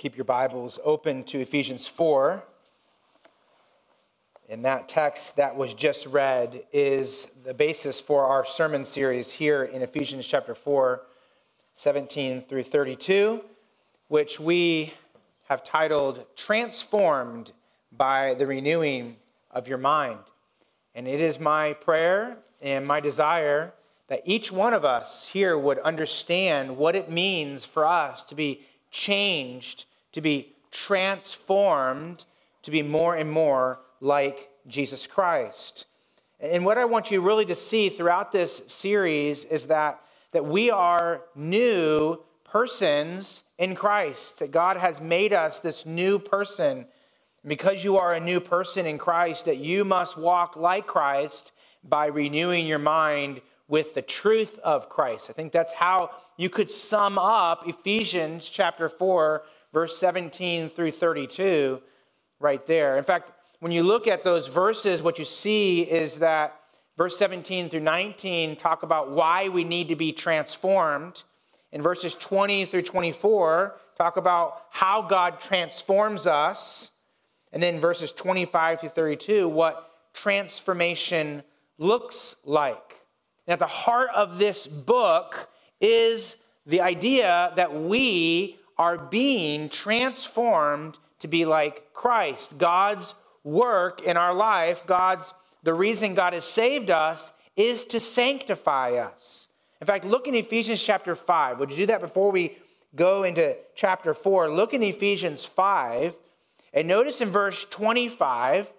[0.00, 2.42] keep your Bibles open to Ephesians 4.
[4.48, 9.62] And that text that was just read is the basis for our sermon series here
[9.62, 11.02] in Ephesians chapter 4,
[11.74, 13.42] 17 through 32,
[14.08, 14.94] which we
[15.50, 17.52] have titled Transformed
[17.92, 19.16] by the Renewing
[19.50, 20.20] of Your Mind.
[20.94, 23.74] And it is my prayer and my desire
[24.08, 28.62] that each one of us here would understand what it means for us to be
[28.90, 32.24] changed to be transformed
[32.62, 35.86] to be more and more like Jesus Christ.
[36.38, 40.00] And what I want you really to see throughout this series is that,
[40.32, 46.86] that we are new persons in Christ, that God has made us this new person.
[47.46, 52.06] Because you are a new person in Christ, that you must walk like Christ by
[52.06, 55.30] renewing your mind with the truth of Christ.
[55.30, 59.42] I think that's how you could sum up Ephesians chapter 4,
[59.72, 61.80] verse 17 through 32,
[62.38, 62.96] right there.
[62.96, 66.58] In fact, when you look at those verses, what you see is that
[66.96, 71.22] verse 17 through 19 talk about why we need to be transformed.
[71.72, 76.90] In verses 20 through 24, talk about how God transforms us.
[77.52, 81.42] And then verses 25 through 32, what transformation
[81.78, 83.00] looks like.
[83.46, 90.98] And at the heart of this book is the idea that we are being transformed
[91.18, 92.56] to be like Christ.
[92.56, 93.14] God's
[93.44, 99.48] work in our life, God's the reason God has saved us is to sanctify us.
[99.82, 101.58] In fact, look in Ephesians chapter 5.
[101.58, 102.56] Would you do that before we
[102.96, 104.50] go into chapter 4?
[104.50, 106.14] Look in Ephesians 5
[106.72, 108.72] and notice in verse 25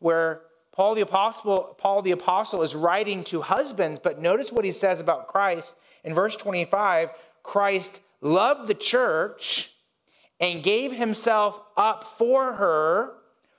[0.00, 0.40] where
[0.72, 4.98] Paul the apostle Paul the apostle is writing to husbands, but notice what he says
[4.98, 7.10] about Christ in verse 25,
[7.44, 9.72] Christ loved the church
[10.40, 13.14] and gave himself up for her.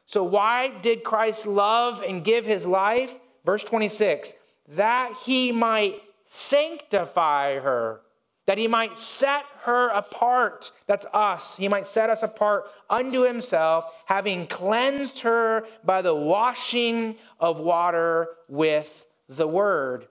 [0.06, 3.14] So, why did Christ love and give his life?
[3.46, 4.34] Verse 26
[4.70, 8.02] that he might sanctify her,
[8.46, 10.72] that he might set her apart.
[10.86, 11.56] That's us.
[11.56, 18.28] He might set us apart unto himself, having cleansed her by the washing of water
[18.48, 20.08] with the word.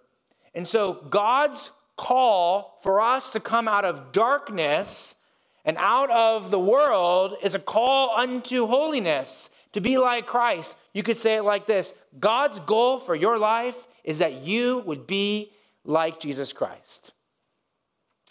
[0.55, 5.17] And so, God's call for us to come out of darkness
[5.65, 10.75] and out of the world is a call unto holiness, to be like Christ.
[10.95, 15.07] You could say it like this God's goal for your life is that you would
[15.07, 15.53] be
[15.85, 17.13] like Jesus Christ.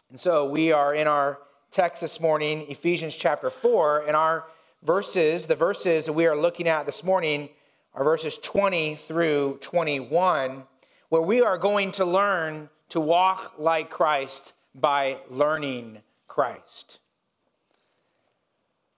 [0.09, 1.37] And so we are in our
[1.69, 4.45] text this morning, Ephesians chapter 4, and our
[4.81, 7.49] verses, the verses that we are looking at this morning,
[7.93, 10.63] are verses 20 through 21,
[11.09, 16.99] where we are going to learn to walk like Christ by learning Christ.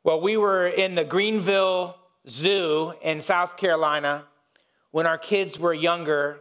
[0.04, 4.26] Well, we were in the Greenville Zoo in South Carolina
[4.92, 6.40] when our kids were younger,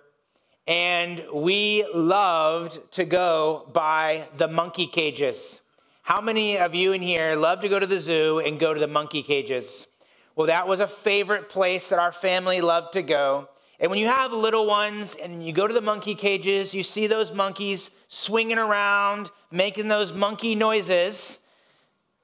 [0.67, 5.61] and we loved to go by the monkey cages.
[6.03, 8.81] How many of you in here love to go to the zoo and go to
[8.81, 9.87] the monkey cages?
[10.35, 13.49] Well, that was a favorite place that our family loved to go.
[13.81, 17.07] And when you have little ones and you go to the monkey cages, you see
[17.07, 21.39] those monkeys swinging around, making those monkey noises,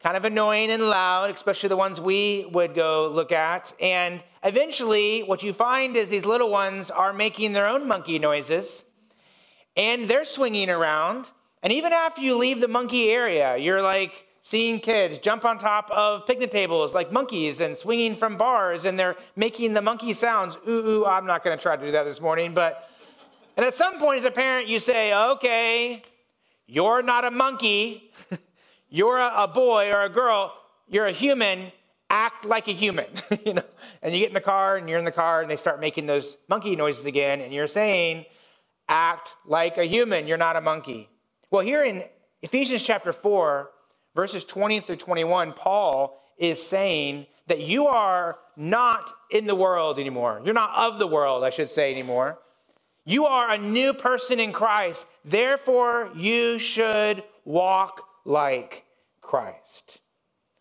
[0.02, 3.72] kind of annoying and loud, especially the ones we would go look at.
[3.80, 8.84] And eventually, what you find is these little ones are making their own monkey noises
[9.76, 11.30] and they're swinging around.
[11.62, 15.90] And even after you leave the monkey area, you're like, seeing kids jump on top
[15.90, 20.56] of picnic tables like monkeys and swinging from bars and they're making the monkey sounds.
[20.68, 22.88] Ooh, ooh I'm not going to try to do that this morning, but
[23.56, 26.02] and at some point as a parent you say, "Okay,
[26.66, 28.12] you're not a monkey.
[28.90, 30.52] you're a, a boy or a girl.
[30.88, 31.72] You're a human.
[32.10, 33.06] Act like a human."
[33.46, 33.64] you know.
[34.02, 36.04] And you get in the car and you're in the car and they start making
[36.06, 38.26] those monkey noises again and you're saying,
[38.88, 40.26] "Act like a human.
[40.26, 41.08] You're not a monkey."
[41.50, 42.04] Well, here in
[42.42, 43.70] Ephesians chapter 4,
[44.14, 50.40] verses 20 through 21, Paul is saying that you are not in the world anymore.
[50.44, 52.38] You're not of the world, I should say, anymore.
[53.04, 55.06] You are a new person in Christ.
[55.24, 58.84] Therefore, you should walk like
[59.20, 60.00] Christ.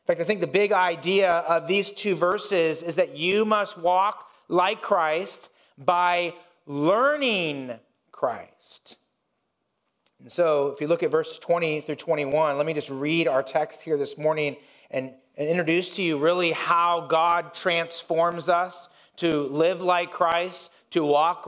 [0.04, 3.78] In fact, I think the big idea of these two verses is that you must
[3.78, 6.34] walk like Christ by
[6.66, 7.80] learning
[8.12, 8.98] Christ.
[10.24, 13.44] And so, if you look at verse 20 through 21, let me just read our
[13.44, 14.56] text here this morning
[14.90, 18.88] and, and introduce to you really how God transforms us
[19.18, 21.46] to live like Christ, to walk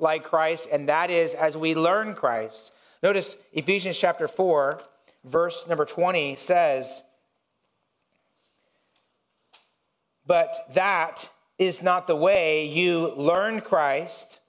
[0.00, 2.72] like Christ, and that is as we learn Christ.
[3.00, 4.80] Notice Ephesians chapter 4,
[5.24, 7.04] verse number 20 says,
[10.26, 14.40] But that is not the way you learn Christ,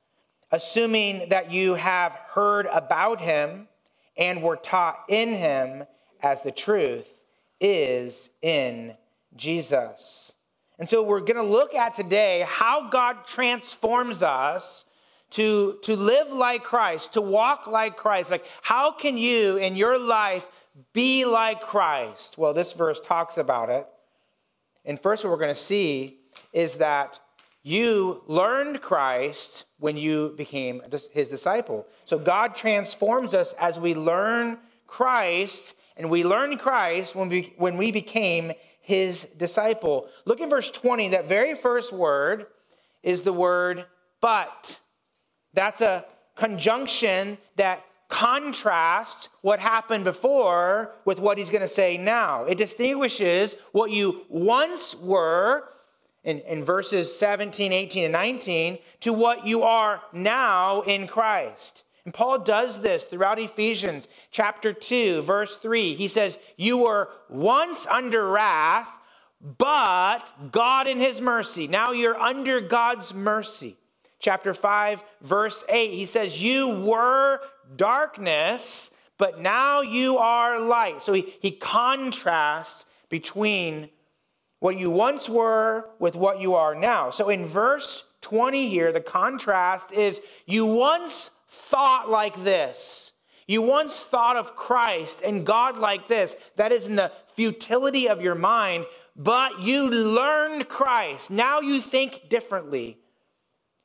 [0.52, 3.67] assuming that you have heard about him
[4.18, 5.84] and we were taught in him
[6.22, 7.08] as the truth
[7.60, 8.96] is in
[9.36, 10.34] Jesus.
[10.80, 14.86] And so we're going to look at today how God transforms us
[15.32, 18.32] to, to live like Christ, to walk like Christ.
[18.32, 20.48] Like, how can you in your life
[20.94, 22.38] be like Christ?
[22.38, 23.88] Well, this verse talks about it.
[24.86, 26.20] And first, what we're going to see
[26.54, 27.20] is that
[27.68, 30.82] you learned Christ when you became
[31.12, 31.86] his disciple.
[32.06, 37.76] So God transforms us as we learn Christ, and we learn Christ when we, when
[37.76, 40.08] we became his disciple.
[40.24, 41.10] Look at verse 20.
[41.10, 42.48] That very first word
[43.04, 43.86] is the word
[44.22, 44.80] but.
[45.54, 46.06] That's a
[46.36, 52.46] conjunction that contrasts what happened before with what he's going to say now.
[52.46, 55.66] It distinguishes what you once were
[56.28, 61.84] in, in verses 17, 18, and 19 to what you are now in Christ.
[62.06, 65.96] And Paul does this throughout Ephesians chapter 2, verse 3.
[65.96, 68.90] He says, You were once under wrath,
[69.42, 71.68] but God in his mercy.
[71.68, 73.78] Now you're under God's mercy
[74.20, 77.40] chapter 5, verse 8, he says, You were
[77.76, 81.02] darkness, but now you are light.
[81.02, 83.90] So he, he contrasts between
[84.60, 87.10] what you once were with what you are now.
[87.12, 93.14] So in verse 20 here, the contrast is you once thought like this.
[93.48, 96.36] You once thought of Christ and God like this.
[96.58, 101.30] That is in the futility of your mind, but you learned Christ.
[101.30, 102.98] Now you think differently.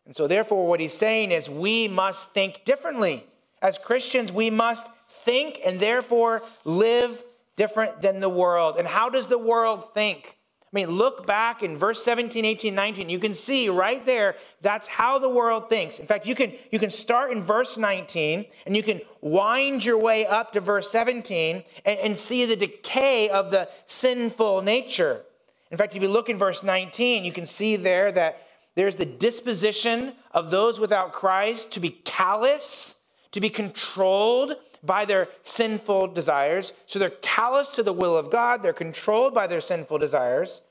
[0.04, 3.25] And so, therefore, what he's saying is we must think differently.
[3.60, 7.22] As Christians, we must think and therefore live
[7.56, 8.76] different than the world.
[8.78, 10.36] And how does the world think?
[10.72, 13.10] I mean, look back in verse 17, 18, 19.
[13.10, 15.98] You can see right there that's how the world thinks.
[15.98, 19.98] In fact, you can, you can start in verse 19 and you can wind your
[19.98, 25.22] way up to verse 17 and, and see the decay of the sinful nature.
[25.70, 29.04] In fact, if you look in verse 19, you can see there that there's the
[29.04, 32.96] disposition of those without Christ to be callous,
[33.32, 36.73] to be controlled by their sinful desires.
[36.87, 40.62] So they're callous to the will of God, they're controlled by their sinful desires.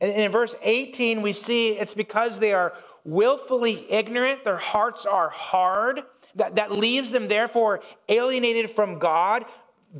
[0.00, 2.74] And in verse 18, we see it's because they are
[3.04, 6.02] willfully ignorant, their hearts are hard.
[6.34, 7.80] That, that leaves them, therefore,
[8.10, 9.46] alienated from God,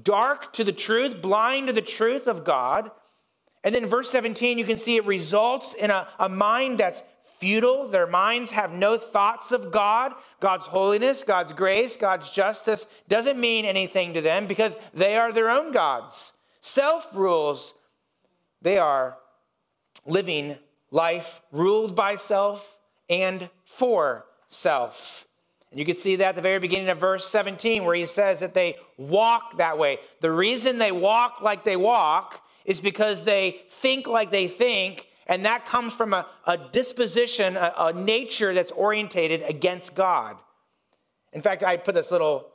[0.03, 2.91] dark to the truth, blind to the truth of God.
[3.65, 7.03] And then verse 17, you can see it results in a, a mind that's
[7.39, 7.89] futile.
[7.89, 10.13] Their minds have no thoughts of God.
[10.41, 15.51] God's holiness, God's grace, God's justice doesn't mean anything to them because they are their
[15.51, 16.33] own gods.
[16.61, 17.75] Self rules,
[18.63, 19.19] they are
[20.07, 20.57] living
[20.91, 22.79] life ruled by self
[23.09, 25.27] and for self.
[25.71, 28.41] And you can see that at the very beginning of verse 17, where he says
[28.41, 29.99] that they walk that way.
[30.21, 35.45] The reason they walk like they walk is because they think like they think and
[35.45, 40.37] that comes from a, a disposition, a, a nature that's orientated against God.
[41.33, 42.49] In fact, I put this little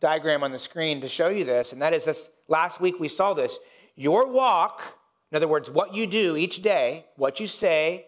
[0.00, 3.08] diagram on the screen to show you this, and that is this last week we
[3.08, 3.58] saw this.
[3.96, 4.82] Your walk,
[5.30, 8.06] in other words, what you do each day, what you say,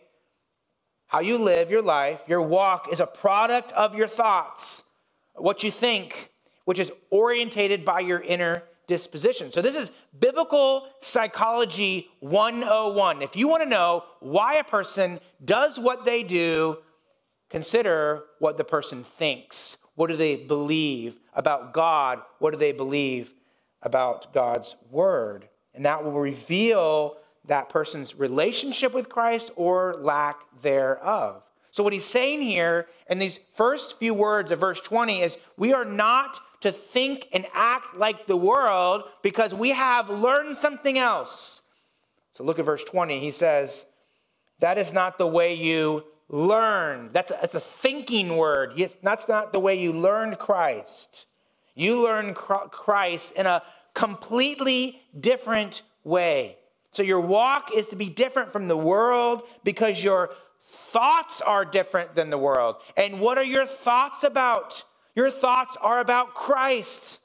[1.08, 4.82] how you live your life, your walk is a product of your thoughts,
[5.34, 6.30] what you think,
[6.64, 9.50] which is orientated by your inner disposition.
[9.52, 13.22] So, this is biblical psychology 101.
[13.22, 16.78] If you want to know why a person does what they do,
[17.50, 19.76] consider what the person thinks.
[19.94, 22.20] What do they believe about God?
[22.38, 23.32] What do they believe
[23.82, 25.48] about God's word?
[25.74, 27.16] And that will reveal
[27.46, 31.42] that person's relationship with Christ or lack thereof.
[31.70, 35.72] So, what he's saying here in these first few words of verse 20 is we
[35.72, 41.62] are not to think and act like the world because we have learned something else.
[42.32, 43.20] So look at verse 20.
[43.20, 43.86] He says,
[44.60, 47.10] That is not the way you learn.
[47.12, 48.80] That's a, that's a thinking word.
[49.02, 51.26] That's not the way you learned Christ.
[51.74, 53.62] You learn Christ in a
[53.94, 56.56] completely different way.
[56.92, 60.30] So your walk is to be different from the world because your
[60.66, 62.76] thoughts are different than the world.
[62.96, 64.84] And what are your thoughts about?
[65.16, 67.20] Your thoughts are about Christ.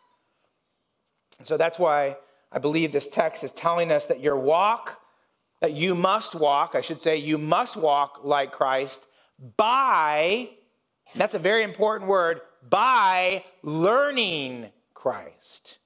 [1.38, 2.18] And so that's why
[2.52, 5.00] I believe this text is telling us that your walk,
[5.60, 9.06] that you must walk, I should say, you must walk like Christ
[9.58, 10.50] by,
[11.16, 15.80] that's a very important word, by learning Christ.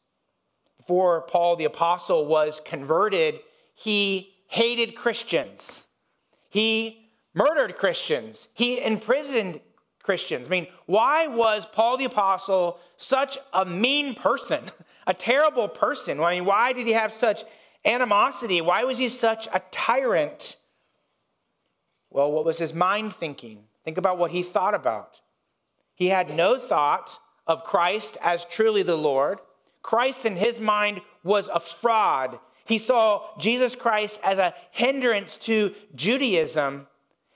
[0.77, 3.39] Before Paul the Apostle was converted,
[3.73, 5.87] he hated Christians.
[6.49, 9.59] He murdered Christians, he imprisoned
[10.05, 10.45] Christians.
[10.45, 14.61] I mean, why was Paul the Apostle such a mean person,
[15.07, 16.19] a terrible person?
[16.19, 17.43] I mean, why did he have such
[17.83, 18.61] animosity?
[18.61, 20.57] Why was he such a tyrant?
[22.11, 23.63] Well, what was his mind thinking?
[23.83, 25.21] Think about what he thought about.
[25.95, 29.39] He had no thought of Christ as truly the Lord.
[29.81, 32.39] Christ in his mind was a fraud.
[32.65, 36.87] He saw Jesus Christ as a hindrance to Judaism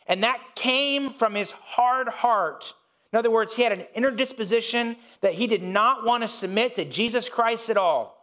[0.10, 2.74] and that came from his hard heart.
[3.14, 6.76] In other words, he had an inner disposition that he did not want to submit
[6.76, 8.18] to Jesus Christ at all.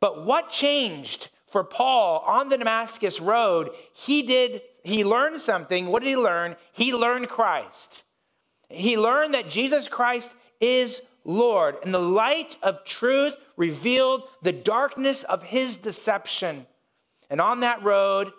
[0.00, 3.70] But what changed for Paul on the Damascus road?
[3.94, 5.86] He did, he learned something.
[5.86, 6.56] What did he learn?
[6.72, 8.04] He learned Christ.
[8.68, 15.24] He learned that Jesus Christ is Lord, and the light of truth revealed the darkness
[15.24, 16.66] of his deception.
[17.30, 18.32] And on that road,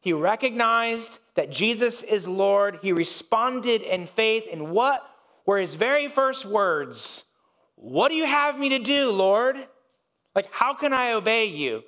[0.00, 2.78] he recognized that Jesus is Lord.
[2.82, 4.46] He responded in faith.
[4.50, 5.02] And what
[5.44, 7.24] were his very first words?
[7.74, 9.56] What do you have me to do, Lord?
[10.34, 11.82] Like, how can I obey you?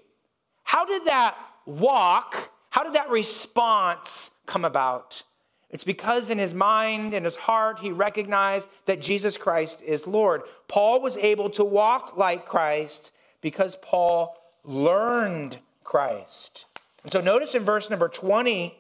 [0.65, 1.37] How did that
[1.67, 5.23] walk, how did that response come about?
[5.69, 10.43] It's because in his mind and his heart, he recognized that Jesus Christ is Lord.
[10.67, 16.67] Paul was able to walk like Christ because Paul learned Christ.
[17.03, 18.77] And so notice in verse number 20,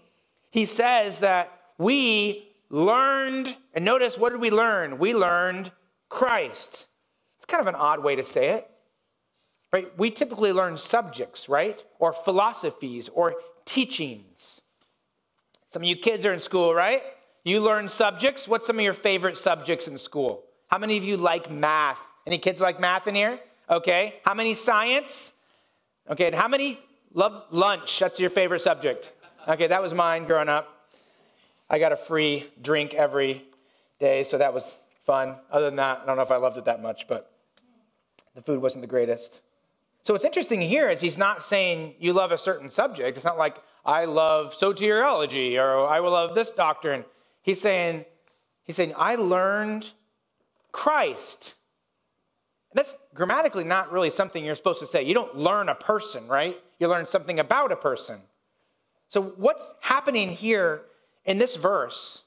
[0.50, 4.98] he says that we learned, and notice what did we learn?
[4.98, 5.72] We learned
[6.08, 6.86] Christ.
[7.38, 8.70] It's kind of an odd way to say it,
[9.72, 9.96] right?
[9.98, 11.82] We typically learn subjects, right?
[11.98, 13.34] Or philosophies or
[13.64, 14.60] teachings.
[15.68, 17.02] Some of you kids are in school, right?
[17.44, 18.46] You learn subjects.
[18.46, 20.44] What's some of your favorite subjects in school?
[20.66, 22.00] How many of you like math?
[22.26, 23.40] Any kids like math in here?
[23.68, 24.16] Okay.
[24.24, 25.32] How many science?
[26.08, 26.26] Okay.
[26.26, 26.78] And how many
[27.12, 27.98] Love lunch.
[27.98, 29.12] That's your favorite subject.
[29.48, 30.86] Okay, that was mine growing up.
[31.68, 33.44] I got a free drink every
[33.98, 35.36] day, so that was fun.
[35.50, 37.32] Other than that, I don't know if I loved it that much, but
[38.34, 39.40] the food wasn't the greatest.
[40.02, 43.16] So what's interesting here is he's not saying you love a certain subject.
[43.16, 47.04] It's not like I love soteriology or I will love this doctrine.
[47.42, 48.04] He's saying,
[48.64, 49.90] he's saying, I learned
[50.72, 51.54] Christ.
[52.72, 55.02] That's grammatically not really something you're supposed to say.
[55.02, 56.56] You don't learn a person, right?
[56.78, 58.20] You learn something about a person.
[59.08, 60.82] So, what's happening here
[61.24, 62.22] in this verse?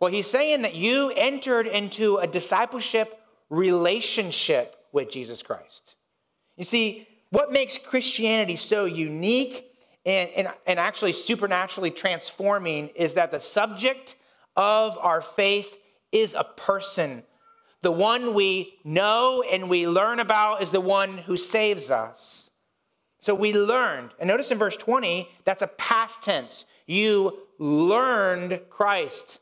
[0.00, 3.20] Well, he's saying that you entered into a discipleship
[3.50, 5.96] relationship with Jesus Christ.
[6.56, 9.70] You see, what makes Christianity so unique
[10.04, 14.16] and, and, and actually supernaturally transforming is that the subject
[14.56, 15.76] of our faith
[16.10, 17.22] is a person.
[17.82, 22.50] The one we know and we learn about is the one who saves us.
[23.20, 24.10] So we learned.
[24.18, 26.64] And notice in verse 20, that's a past tense.
[26.86, 29.40] You learned Christ.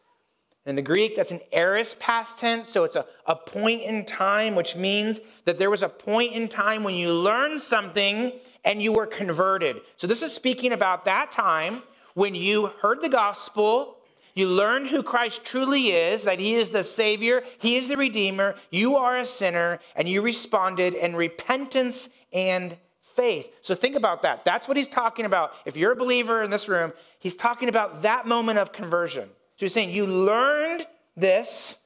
[0.66, 4.56] In the Greek, that's an aorist past tense, so it's a, a point in time,
[4.56, 8.32] which means that there was a point in time when you learned something
[8.64, 9.76] and you were converted.
[9.96, 13.95] So this is speaking about that time when you heard the gospel,
[14.36, 18.54] you learned who Christ truly is, that he is the Savior, he is the Redeemer,
[18.70, 23.48] you are a sinner, and you responded in repentance and faith.
[23.62, 24.44] So think about that.
[24.44, 25.54] That's what he's talking about.
[25.64, 29.30] If you're a believer in this room, he's talking about that moment of conversion.
[29.56, 31.78] So he's saying, You learned this.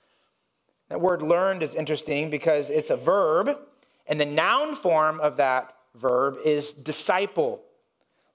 [0.88, 3.56] That word learned is interesting because it's a verb,
[4.08, 7.62] and the noun form of that verb is disciple.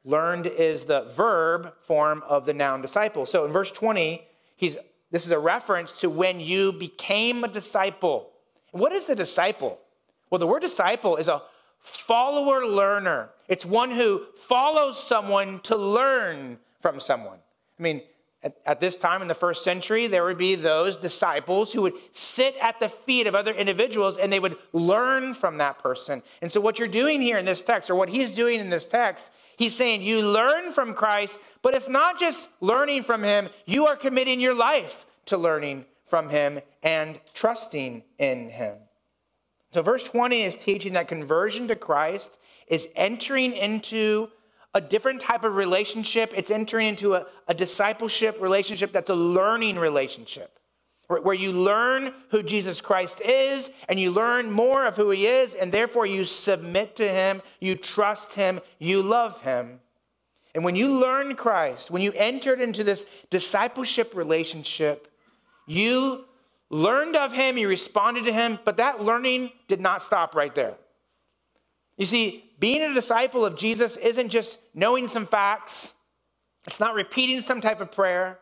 [0.05, 3.25] Learned is the verb form of the noun disciple.
[3.25, 4.77] So in verse 20, he's
[5.11, 8.31] this is a reference to when you became a disciple.
[8.71, 9.79] What is a disciple?
[10.29, 11.41] Well, the word disciple is a
[11.79, 13.29] follower learner.
[13.47, 17.37] It's one who follows someone to learn from someone.
[17.79, 18.01] I mean,
[18.43, 21.93] at, at, this time in the first century, there would be those disciples who would
[22.11, 26.21] sit at the feet of other individuals and they would learn from that person.
[26.41, 28.85] And so, what you're doing here in this text, or what he's doing in this
[28.85, 33.87] text, he's saying you learn from Christ, but it's not just learning from him, you
[33.87, 38.75] are committing your life to learning from him and trusting in him.
[39.73, 44.29] So, verse 20 is teaching that conversion to Christ is entering into
[44.73, 46.31] a different type of relationship.
[46.35, 50.54] It's entering into a, a discipleship relationship that's a learning relationship,
[51.07, 55.53] where, you learn who Jesus Christ is and you learn more of who he is,
[55.55, 59.79] and therefore you submit to him, you trust him, you love him.
[60.53, 65.11] And when you learn Christ, when you entered into this discipleship relationship,
[65.67, 66.25] you
[66.69, 70.75] learned of him, you responded to him, but that learning did not stop right there.
[71.97, 75.93] You see, being a disciple of Jesus isn't just knowing some facts
[76.67, 78.39] It's not repeating some type of prayer.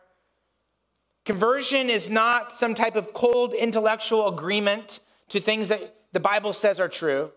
[1.24, 6.78] Conversion is not some type of cold intellectual agreement to things that the Bible says
[6.78, 7.30] are true.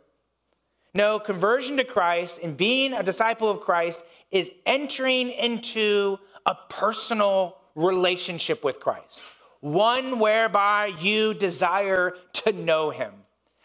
[0.94, 7.58] No, conversion to Christ and being a disciple of Christ is entering into a personal
[7.76, 9.22] relationship with Christ,
[9.62, 13.14] one whereby you desire to know him.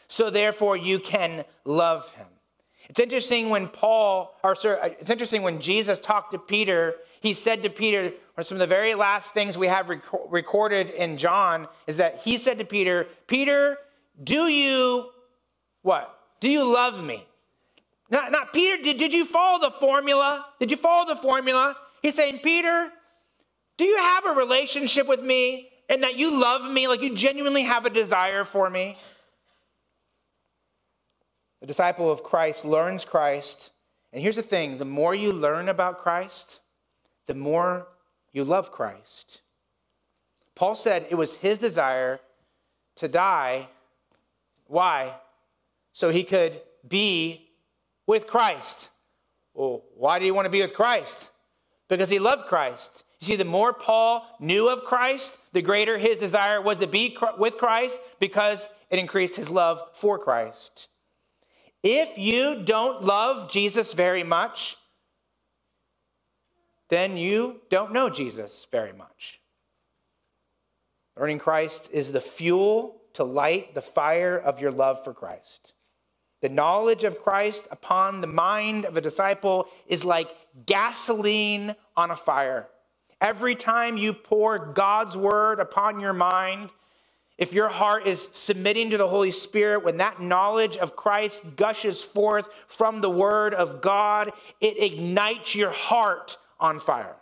[0.09, 2.27] So therefore, you can love him.
[2.93, 7.71] It's interesting when Paul, or it's interesting when Jesus talked to Peter, he said to
[7.71, 11.97] Peter, or some of the very last things we have rec- recorded in John is
[11.97, 13.79] that he said to Peter, Peter,
[14.23, 15.07] do you
[15.81, 16.15] what?
[16.41, 17.27] Do you love me?
[18.11, 20.45] Not, not Peter, did, did you follow the formula?
[20.61, 21.75] Did you follow the formula?
[22.03, 22.91] He's saying, Peter,
[23.79, 27.63] do you have a relationship with me and that you love me, like you genuinely
[27.63, 28.99] have a desire for me?
[31.63, 33.71] The disciple of Christ learns Christ.
[34.13, 36.59] And here's the thing the more you learn about Christ,
[37.29, 37.87] the more
[38.33, 39.43] you love Christ.
[40.57, 42.19] Paul said it was his desire
[42.97, 43.69] to die.
[44.67, 45.15] Why?
[45.93, 47.49] So he could be
[48.09, 48.91] with Christ.
[49.55, 51.31] Well, why do you want to be with Christ?
[51.87, 53.05] Because he loved Christ.
[53.21, 57.17] You see, the more Paul knew of Christ, the greater his desire was to be
[57.39, 60.89] with Christ because it increased his love for Christ.
[61.83, 64.77] If you don't love Jesus very much,
[66.89, 69.41] then you don't know Jesus very much.
[71.19, 75.73] Learning Christ is the fuel to light the fire of your love for Christ.
[76.41, 80.29] The knowledge of Christ upon the mind of a disciple is like
[80.67, 82.69] gasoline on a fire.
[83.21, 86.71] Every time you pour God's word upon your mind,
[87.43, 92.01] if your heart is submitting to the Holy Spirit, when that knowledge of Christ gushes
[92.01, 94.31] forth from the Word of God,
[94.61, 97.17] it ignites your heart on fire.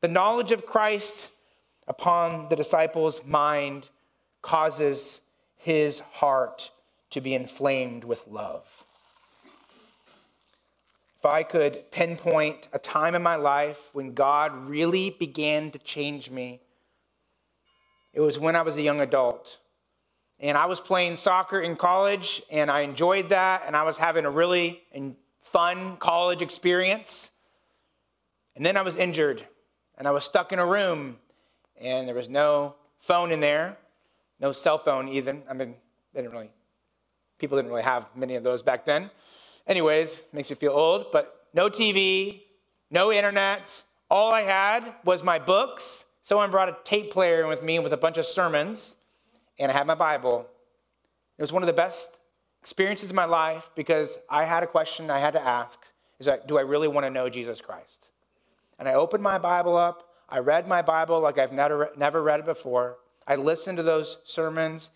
[0.00, 1.32] The knowledge of Christ
[1.88, 3.88] upon the disciple's mind
[4.42, 5.20] causes
[5.56, 6.70] his heart
[7.10, 8.64] to be inflamed with love.
[11.18, 16.30] If I could pinpoint a time in my life when God really began to change
[16.30, 16.60] me,
[18.12, 19.58] it was when I was a young adult.
[20.38, 24.24] And I was playing soccer in college, and I enjoyed that, and I was having
[24.24, 24.82] a really
[25.40, 27.30] fun college experience.
[28.56, 29.46] And then I was injured,
[29.96, 31.16] and I was stuck in a room,
[31.80, 33.76] and there was no phone in there,
[34.40, 35.42] no cell phone even.
[35.48, 35.74] I mean,
[36.12, 36.50] they didn't really,
[37.38, 39.10] people didn't really have many of those back then.
[39.66, 42.42] Anyways, makes me feel old, but no TV,
[42.90, 43.82] no internet.
[44.10, 47.96] All I had was my books Someone brought a tape player with me with a
[47.96, 48.96] bunch of sermons,
[49.58, 50.46] and I had my Bible.
[51.36, 52.18] It was one of the best
[52.60, 55.80] experiences of my life because I had a question I had to ask
[56.20, 58.06] is that, do I really want to know Jesus Christ?
[58.78, 60.08] And I opened my Bible up.
[60.28, 62.98] I read my Bible like I've never, never read it before.
[63.26, 64.90] I listened to those sermons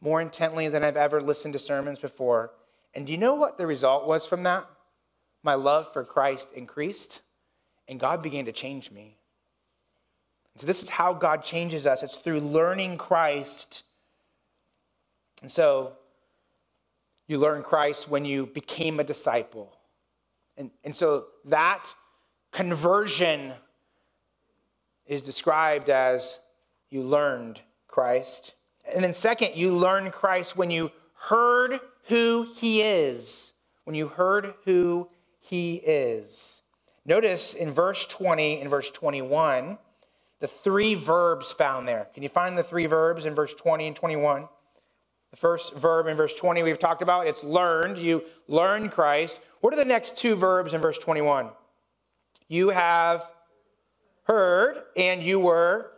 [0.00, 2.50] more intently than I've ever listened to sermons before.
[2.94, 4.66] And do you know what the result was from that?
[5.42, 7.20] My love for Christ increased,
[7.86, 9.18] and God began to change me.
[10.56, 13.82] So, this is how God changes us it's through learning Christ.
[15.42, 15.94] And so,
[17.26, 19.76] you learn Christ when you became a disciple.
[20.56, 21.92] And, and so, that
[22.52, 23.54] conversion
[25.06, 26.38] is described as
[26.88, 28.54] you learned Christ.
[28.92, 33.54] And then, second, you learn Christ when you heard who he is.
[33.84, 35.08] When you heard who
[35.40, 36.62] he is.
[37.04, 39.78] Notice in verse 20 and verse 21
[40.40, 42.08] the three verbs found there.
[42.14, 44.48] Can you find the three verbs in verse 20 and 21?
[45.30, 47.98] The first verb in verse 20 we've talked about, it's learned.
[47.98, 49.40] You learn Christ.
[49.60, 51.50] What are the next two verbs in verse 21?
[52.48, 53.28] You have
[54.24, 55.90] heard and you were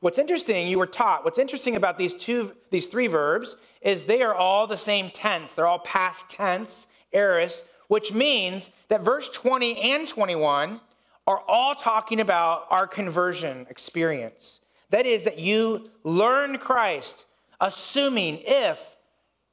[0.00, 1.24] What's interesting, you were taught.
[1.24, 5.52] What's interesting about these two these three verbs is they are all the same tense.
[5.52, 10.80] They're all past tense, aorist, which means that verse 20 and 21
[11.26, 14.60] are all talking about our conversion experience.
[14.90, 17.24] That is, that you learn Christ,
[17.60, 18.80] assuming if,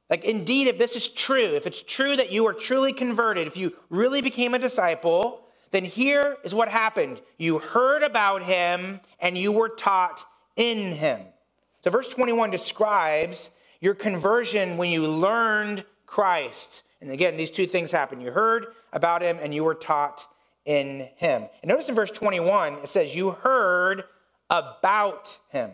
[0.08, 3.56] like indeed, if this is true, if it's true that you are truly converted, if
[3.56, 5.40] you really became a disciple,
[5.72, 7.20] then here is what happened.
[7.36, 11.20] You heard about him and you were taught in him.
[11.82, 16.84] So, verse 21 describes your conversion when you learned Christ.
[17.00, 18.20] And again, these two things happen.
[18.20, 20.26] You heard about him and you were taught
[20.64, 21.44] in him.
[21.62, 24.04] And notice in verse 21, it says, You heard
[24.50, 25.70] about him.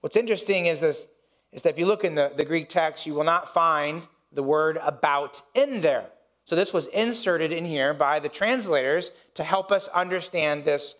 [0.00, 1.06] What's interesting is this
[1.52, 4.42] is that if you look in the, the Greek text, you will not find the
[4.42, 6.06] word about in there.
[6.44, 10.94] So this was inserted in here by the translators to help us understand this,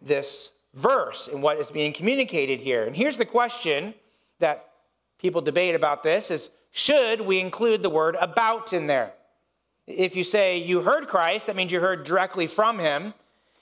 [0.00, 2.84] this verse and what is being communicated here.
[2.84, 3.94] And here's the question
[4.38, 4.70] that
[5.18, 9.12] people debate about this is should we include the word about in there?
[9.96, 13.14] If you say you heard Christ, that means you heard directly from him.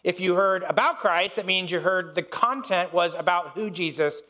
[0.05, 4.23] If you heard about Christ, that means you heard the content was about who Jesus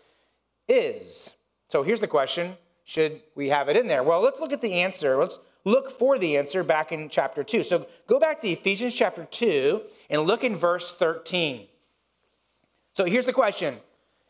[0.67, 1.35] is.
[1.69, 4.03] So here's the question Should we have it in there?
[4.03, 5.17] Well, let's look at the answer.
[5.17, 7.63] Let's look for the answer back in chapter 2.
[7.63, 11.67] So go back to Ephesians chapter 2 and look in verse 13.
[12.95, 13.79] So here's the question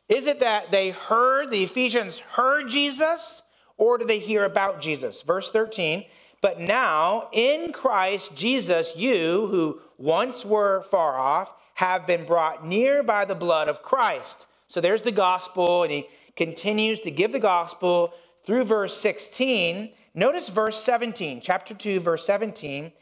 [0.09, 3.43] Is it that they heard, the Ephesians heard Jesus,
[3.77, 5.23] or did they hear about Jesus?
[5.23, 6.05] Verse 13.
[6.41, 13.03] But now, in Christ Jesus, you who once were far off have been brought near
[13.03, 14.47] by the blood of Christ.
[14.69, 18.13] So there's the gospel, and he continues to give the gospel
[18.45, 19.91] through verse 16.
[20.15, 22.93] Notice verse 17, chapter 2, verse 17.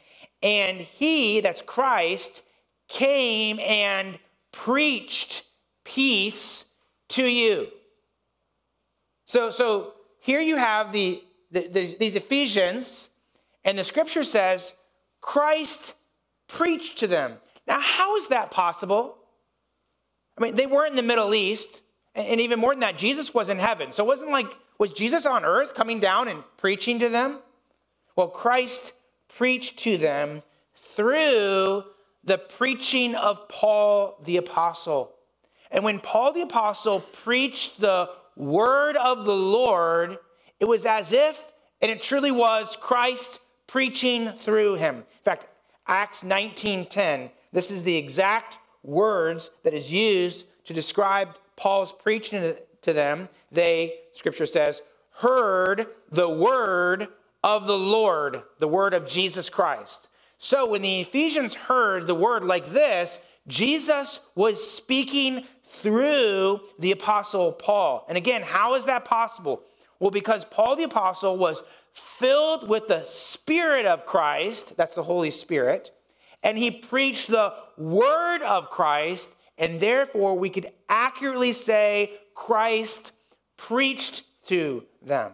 [0.41, 2.43] And he, that's Christ,
[2.87, 4.19] came and
[4.51, 5.43] preached
[5.83, 6.65] peace
[7.09, 7.67] to you.
[9.25, 13.09] So, so here you have the, the, the, these Ephesians,
[13.67, 14.73] and the scripture says
[15.21, 15.93] Christ
[16.47, 17.35] preached to them.
[17.67, 19.17] Now, how is that possible?
[20.37, 21.81] I mean, they weren't in the Middle East,
[22.15, 23.91] and even more than that, Jesus was in heaven.
[23.91, 24.47] So it wasn't like,
[24.79, 27.39] was Jesus on earth coming down and preaching to them?
[28.15, 28.93] Well, Christ
[29.27, 30.43] preached to them
[30.75, 31.83] through
[32.23, 35.11] the preaching of Paul the Apostle.
[35.71, 40.19] And when Paul the Apostle preached the word of the Lord,
[40.59, 41.51] it was as if,
[41.81, 44.95] and it truly was, Christ preaching through him.
[44.95, 45.45] In fact,
[45.85, 52.93] Acts 19:10, this is the exact words that is used to describe Paul's preaching to
[52.93, 53.29] them.
[53.51, 54.81] They, scripture says,
[55.19, 57.07] heard the word
[57.43, 60.09] of the Lord, the word of Jesus Christ.
[60.37, 65.45] So when the Ephesians heard the word like this, Jesus was speaking
[65.81, 68.05] through the Apostle Paul.
[68.07, 69.63] And again, how is that possible?
[69.99, 71.63] Well, because Paul the Apostle was
[71.97, 75.91] filled with the Spirit of Christ, that's the Holy Spirit,
[76.43, 83.11] and he preached the Word of Christ, and therefore we could accurately say Christ
[83.57, 85.31] preached to them.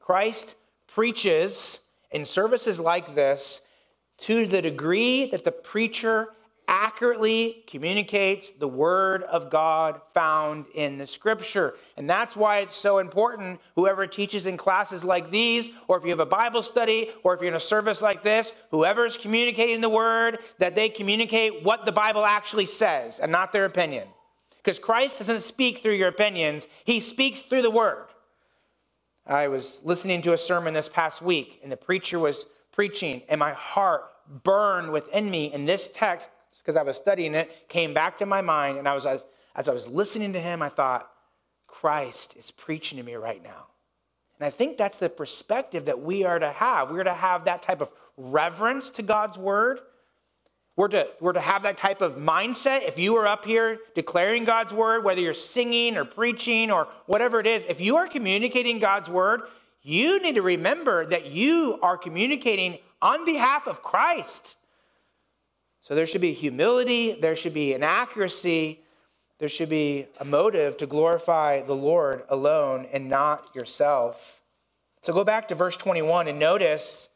[0.00, 0.54] Christ
[0.86, 1.80] preaches
[2.10, 3.60] in services like this
[4.18, 6.28] to the degree that the preacher
[6.68, 11.74] accurately communicates the word of God found in the scripture.
[11.96, 13.60] And that's why it's so important.
[13.76, 17.40] Whoever teaches in classes like these, or if you have a Bible study, or if
[17.40, 21.92] you're in a service like this, whoever's communicating the word, that they communicate what the
[21.92, 24.08] Bible actually says and not their opinion.
[24.56, 28.06] Because Christ doesn't speak through your opinions, he speaks through the word.
[29.26, 33.38] I was listening to a sermon this past week, and the preacher was preaching, and
[33.38, 34.04] my heart
[34.42, 35.52] burned within me.
[35.52, 36.28] And this text
[36.64, 39.24] because I was studying it, came back to my mind, and I was as,
[39.54, 41.10] as I was listening to him, I thought,
[41.66, 43.66] Christ is preaching to me right now.
[44.38, 46.90] And I think that's the perspective that we are to have.
[46.90, 49.80] We are to have that type of reverence to God's word.
[50.76, 52.88] We're to, we're to have that type of mindset.
[52.88, 57.38] If you are up here declaring God's word, whether you're singing or preaching or whatever
[57.38, 59.42] it is, if you are communicating God's word,
[59.82, 64.56] you need to remember that you are communicating on behalf of Christ.
[65.84, 68.80] So there should be humility, there should be an accuracy,
[69.38, 74.40] there should be a motive to glorify the Lord alone and not yourself.
[75.02, 77.10] So go back to verse 21 and notice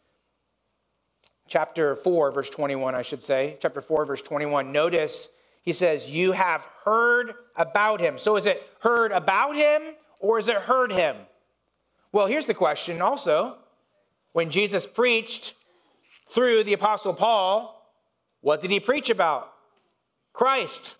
[1.49, 3.57] chapter 4, verse 21, I should say.
[3.63, 4.71] Chapter 4, verse 21.
[4.71, 5.31] Notice
[5.63, 8.19] he says, You have heard about him.
[8.19, 9.81] So is it heard about him
[10.21, 11.17] or is it heard him?
[12.13, 13.57] Well, here's the question also.
[14.33, 15.55] When Jesus preached
[16.29, 17.78] through the Apostle Paul,
[18.49, 19.53] what did he preach about?
[20.33, 20.97] Christ.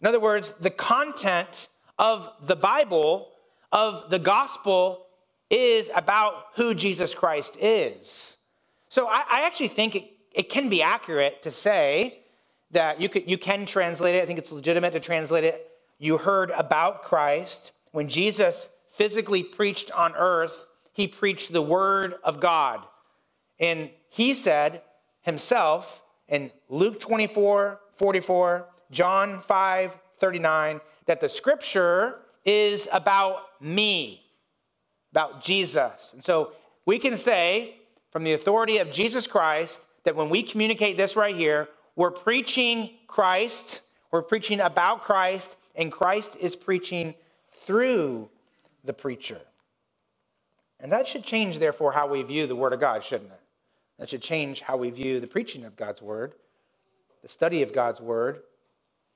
[0.00, 1.66] In other words, the content
[1.98, 3.26] of the Bible,
[3.72, 5.06] of the gospel,
[5.50, 8.36] is about who Jesus Christ is.
[8.88, 12.20] So I, I actually think it, it can be accurate to say
[12.70, 14.22] that you, could, you can translate it.
[14.22, 15.72] I think it's legitimate to translate it.
[15.98, 17.72] You heard about Christ.
[17.90, 22.84] When Jesus physically preached on earth, he preached the word of God.
[23.58, 24.82] And he said
[25.22, 34.22] himself, in Luke 24, 44, John 5, 39, that the scripture is about me,
[35.12, 36.12] about Jesus.
[36.12, 36.52] And so
[36.86, 37.76] we can say,
[38.10, 42.90] from the authority of Jesus Christ, that when we communicate this right here, we're preaching
[43.06, 47.14] Christ, we're preaching about Christ, and Christ is preaching
[47.66, 48.28] through
[48.84, 49.40] the preacher.
[50.78, 53.40] And that should change, therefore, how we view the Word of God, shouldn't it?
[53.98, 56.34] That should change how we view the preaching of God's word,
[57.22, 58.42] the study of God's word.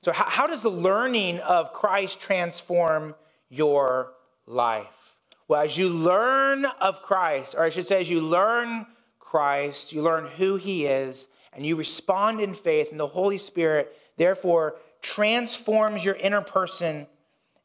[0.03, 3.15] So, how, how does the learning of Christ transform
[3.49, 4.13] your
[4.45, 5.15] life?
[5.47, 8.85] Well, as you learn of Christ, or I should say, as you learn
[9.19, 13.95] Christ, you learn who he is, and you respond in faith, and the Holy Spirit,
[14.17, 17.07] therefore, transforms your inner person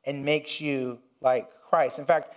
[0.05, 1.99] and makes you like Christ.
[1.99, 2.35] In fact,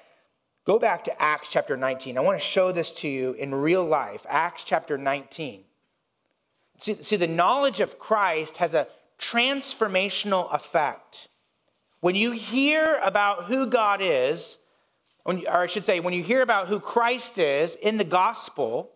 [0.68, 2.18] go back to Acts chapter 19.
[2.18, 4.26] I want to show this to you in real life.
[4.28, 5.64] Acts chapter 19.
[6.82, 11.30] See, see the knowledge of Christ has a transformational effect.
[12.02, 14.58] When you hear about who God is,
[15.26, 18.92] or I should say, when you hear about who Christ is in the gospel,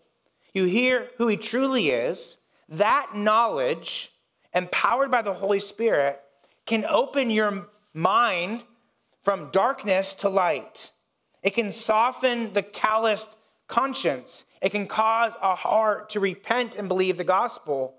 [0.54, 4.12] you hear who he truly is, that knowledge,
[4.54, 6.22] empowered by the Holy Spirit,
[6.66, 8.64] can open your mind
[9.24, 10.92] from darkness to light.
[11.44, 13.36] It can soften the calloused
[13.68, 14.46] conscience.
[14.62, 17.96] It can cause a heart to repent and believe the gospel.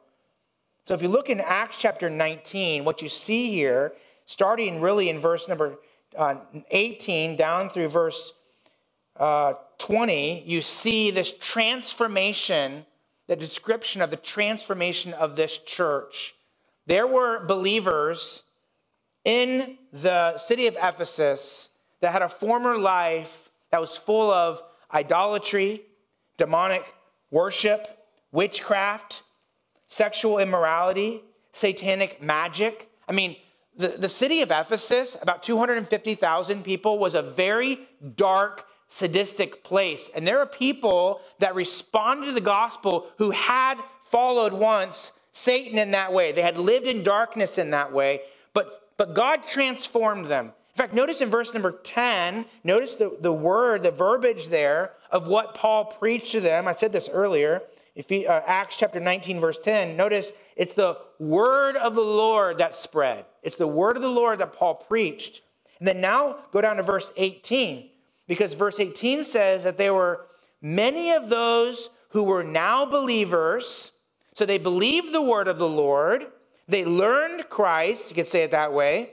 [0.86, 3.94] So if you look in Acts chapter 19, what you see here,
[4.26, 5.78] starting really in verse number
[6.16, 6.36] uh,
[6.70, 8.32] 18 down through verse
[9.16, 12.84] uh, 20, you see this transformation,
[13.26, 16.34] the description of the transformation of this church.
[16.86, 18.42] There were believers
[19.24, 21.68] in the city of Ephesus
[22.02, 24.62] that had a former life that was full of
[24.92, 25.82] idolatry,
[26.36, 26.84] demonic
[27.30, 29.22] worship, witchcraft,
[29.88, 32.90] sexual immorality, satanic magic.
[33.08, 33.36] I mean,
[33.76, 37.78] the, the city of Ephesus, about 250,000 people, was a very
[38.16, 40.10] dark, sadistic place.
[40.14, 43.76] And there are people that responded to the gospel who had
[44.10, 46.32] followed once Satan in that way.
[46.32, 50.52] They had lived in darkness in that way, but, but God transformed them.
[50.74, 55.26] In fact, notice in verse number 10, notice the, the word, the verbiage there of
[55.26, 56.66] what Paul preached to them.
[56.66, 57.62] I said this earlier.
[57.94, 62.56] If you, uh, Acts chapter 19, verse 10, notice it's the word of the Lord
[62.56, 63.26] that spread.
[63.42, 65.42] It's the word of the Lord that Paul preached.
[65.78, 67.90] And then now go down to verse 18,
[68.26, 70.26] because verse 18 says that there were
[70.62, 73.90] many of those who were now believers.
[74.34, 76.28] So they believed the word of the Lord,
[76.66, 79.10] they learned Christ, you could say it that way,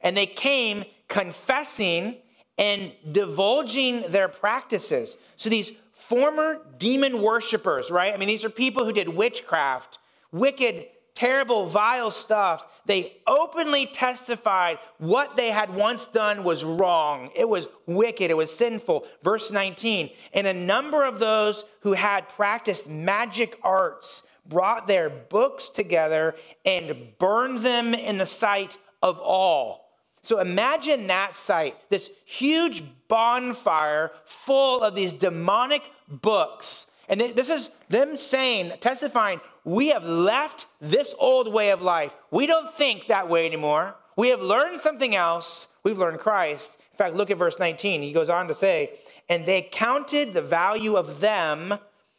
[0.00, 2.16] and they came confessing
[2.56, 5.16] and divulging their practices.
[5.36, 8.12] So these former demon worshippers, right?
[8.12, 9.98] I mean, these are people who did witchcraft,
[10.32, 12.66] wicked, terrible, vile stuff.
[12.86, 17.30] They openly testified what they had once done was wrong.
[17.34, 18.30] It was wicked.
[18.30, 19.06] It was sinful.
[19.22, 20.10] Verse 19.
[20.32, 26.34] And a number of those who had practiced magic arts brought their books together
[26.64, 29.79] and burned them in the sight of all.
[30.22, 36.86] So imagine that sight this huge bonfire full of these demonic books.
[37.08, 42.14] And this is them saying, testifying, we have left this old way of life.
[42.30, 43.96] We don't think that way anymore.
[44.16, 45.66] We have learned something else.
[45.82, 46.76] We've learned Christ.
[46.92, 48.02] In fact, look at verse 19.
[48.02, 51.74] He goes on to say, and they counted the value of them,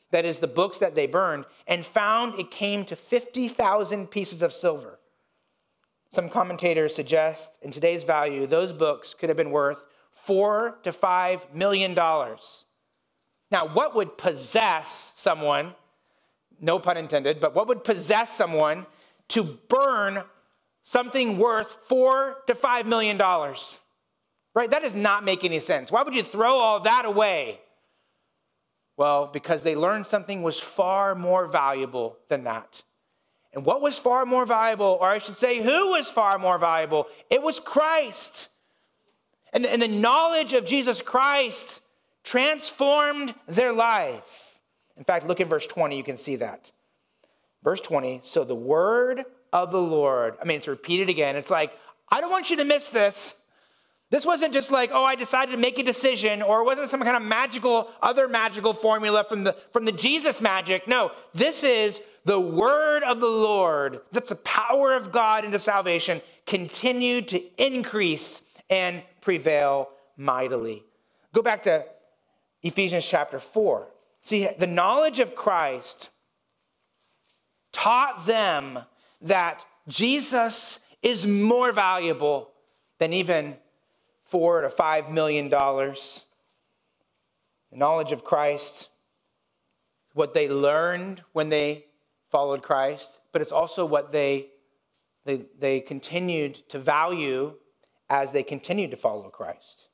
[0.10, 4.52] that is, the books that they burned, and found it came to 50,000 pieces of
[4.52, 5.00] silver.
[6.14, 11.46] Some commentators suggest in today's value, those books could have been worth four to five
[11.54, 12.66] million dollars.
[13.50, 15.74] Now, what would possess someone,
[16.60, 18.86] no pun intended, but what would possess someone
[19.30, 20.24] to burn
[20.84, 23.80] something worth four to five million dollars?
[24.54, 24.70] Right?
[24.70, 25.92] That does not make any sense.
[25.92, 27.62] Why would you throw all that away?
[28.98, 32.82] Well, because they learned something was far more valuable than that.
[33.54, 37.08] And what was far more valuable, or I should say, who was far more valuable?
[37.30, 38.50] It was Christ.
[39.52, 41.82] And, and the knowledge of Jesus Christ
[42.24, 44.60] transformed their life.
[44.96, 46.72] In fact, look at verse 20, you can see that.
[47.64, 51.36] Verse 20, so the word of the Lord, I mean, it's repeated again.
[51.36, 51.72] It's like,
[52.10, 53.36] I don't want you to miss this.
[54.10, 57.02] This wasn't just like, oh, I decided to make a decision, or it wasn't some
[57.02, 60.88] kind of magical, other magical formula from the, from the Jesus magic.
[60.88, 66.22] No, this is the word of the Lord, that's the power of God into salvation,
[66.46, 70.84] continued to increase and prevail mightily.
[71.34, 71.86] Go back to
[72.62, 73.88] Ephesians chapter 4.
[74.24, 76.10] See, the knowledge of Christ
[77.72, 78.80] taught them
[79.22, 82.52] that Jesus is more valuable
[83.00, 83.56] than even
[84.24, 86.26] four to five million dollars.
[87.72, 88.90] The knowledge of Christ,
[90.14, 91.86] what they learned when they
[92.32, 94.48] followed Christ, but it's also what they,
[95.26, 97.54] they, they continued to value
[98.10, 99.88] as they continued to follow Christ.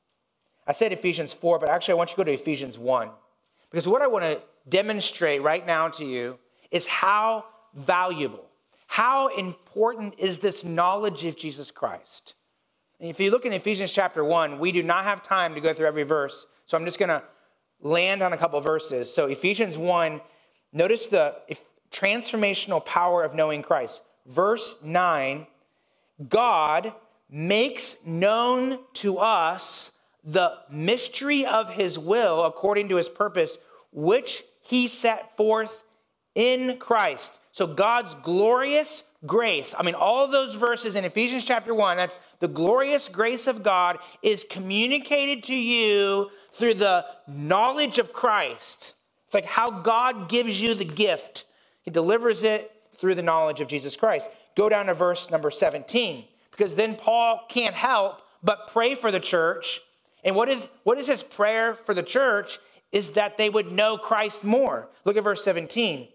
[0.66, 3.10] I said Ephesians 4, but actually I want you to go to Ephesians 1.
[3.70, 6.38] Because what I want to demonstrate right now to you
[6.70, 8.44] is how valuable,
[8.86, 12.34] how important is this knowledge of Jesus Christ.
[13.00, 15.72] And if you look in Ephesians chapter 1, we do not have time to go
[15.72, 17.22] through every verse, so I'm just going to
[17.80, 19.12] land on a couple verses.
[19.12, 20.20] So, Ephesians 1,
[20.72, 21.36] notice the
[21.90, 24.00] transformational power of knowing Christ.
[24.26, 25.46] Verse 9
[26.28, 26.92] God
[27.30, 29.92] makes known to us
[30.24, 33.56] the mystery of his will according to his purpose,
[33.92, 35.84] which he set forth
[36.34, 37.40] in Christ.
[37.52, 42.48] So God's glorious grace, I mean, all those verses in Ephesians chapter 1, that's the
[42.48, 48.94] glorious grace of God is communicated to you through the knowledge of Christ.
[49.26, 51.44] It's like how God gives you the gift,
[51.88, 54.30] He delivers it through the knowledge of Jesus Christ.
[54.58, 59.18] Go down to verse number 17, because then Paul can't help but pray for the
[59.18, 59.80] church.
[60.22, 62.58] And what is, what is his prayer for the church?
[62.92, 64.90] Is that they would know Christ more.
[65.06, 66.08] Look at verse 17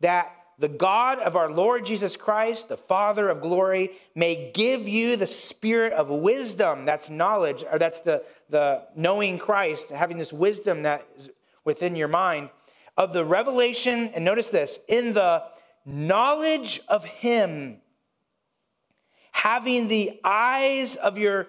[0.00, 5.16] that the God of our Lord Jesus Christ, the Father of glory, may give you
[5.16, 6.86] the spirit of wisdom.
[6.86, 11.28] That's knowledge, or that's the, the knowing Christ, having this wisdom that is
[11.66, 12.48] within your mind,
[12.96, 15.44] of the revelation, and notice this, in the
[15.84, 17.78] knowledge of Him,
[19.32, 21.48] having the eyes of your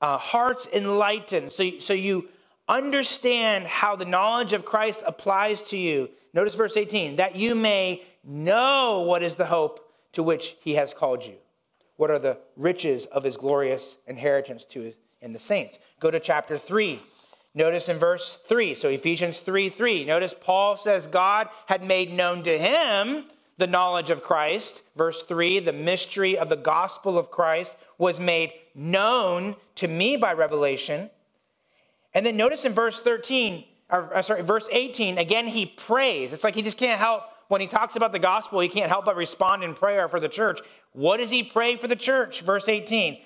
[0.00, 2.28] uh, hearts enlightened, so, so you
[2.68, 8.02] understand how the knowledge of Christ applies to you Notice verse 18 that you may
[8.24, 11.34] know what is the hope to which he has called you.
[11.96, 15.78] What are the riches of his glorious inheritance to in the saints?
[16.00, 17.00] Go to chapter 3.
[17.54, 20.04] Notice in verse 3, so Ephesians 3 3.
[20.04, 23.24] Notice Paul says God had made known to him
[23.58, 24.82] the knowledge of Christ.
[24.96, 30.32] Verse 3, the mystery of the gospel of Christ was made known to me by
[30.32, 31.10] revelation.
[32.14, 36.32] And then notice in verse 13, or, uh, sorry, verse 18, again, he prays.
[36.32, 39.04] It's like he just can't help, when he talks about the gospel, he can't help
[39.04, 40.60] but respond in prayer for the church.
[40.92, 42.42] What does he pray for the church?
[42.42, 43.18] Verse 18,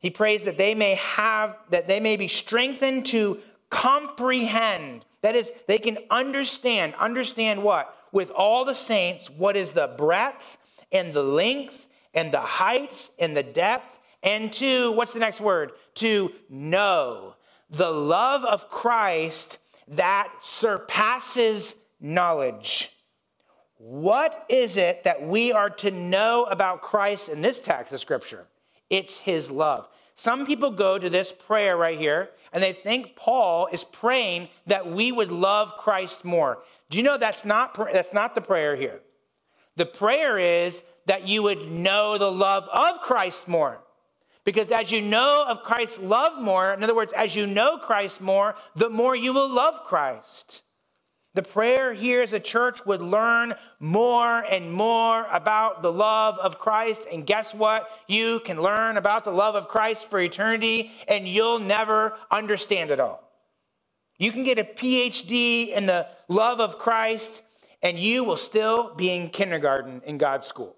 [0.00, 5.04] he prays that they may have, that they may be strengthened to comprehend.
[5.22, 7.94] That is, they can understand, understand what?
[8.12, 10.58] With all the saints, what is the breadth
[10.90, 15.72] and the length and the height and the depth, and to, what's the next word?
[15.96, 17.34] To know
[17.70, 22.90] the love of Christ that surpasses knowledge.
[23.76, 28.46] What is it that we are to know about Christ in this text of Scripture?
[28.90, 29.88] It's his love.
[30.18, 34.90] Some people go to this prayer right here and they think Paul is praying that
[34.90, 36.58] we would love Christ more.
[36.90, 39.00] Do you know that's not, that's not the prayer here?
[39.76, 43.78] The prayer is that you would know the love of Christ more.
[44.42, 48.20] Because as you know of Christ's love more, in other words, as you know Christ
[48.20, 50.62] more, the more you will love Christ.
[51.34, 56.58] The prayer here is a church would learn more and more about the love of
[56.58, 57.06] Christ.
[57.12, 57.88] And guess what?
[58.08, 62.98] You can learn about the love of Christ for eternity, and you'll never understand it
[62.98, 63.22] all.
[64.18, 67.42] You can get a PhD in the love of Christ,
[67.82, 70.74] and you will still be in kindergarten in God's school.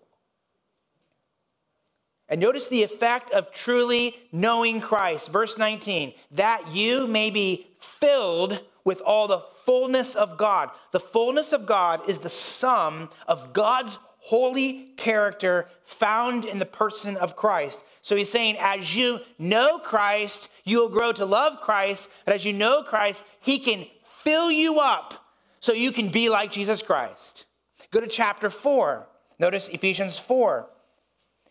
[2.28, 5.32] And notice the effect of truly knowing Christ.
[5.32, 10.70] Verse 19, that you may be filled with all the fullness of God.
[10.90, 17.16] The fullness of God is the sum of God's holy character found in the person
[17.16, 17.84] of Christ.
[18.02, 22.10] So he's saying, as you know Christ, you will grow to love Christ.
[22.26, 25.24] And as you know Christ, he can fill you up
[25.60, 27.44] so you can be like Jesus Christ.
[27.92, 29.06] Go to chapter 4.
[29.38, 30.68] Notice Ephesians 4.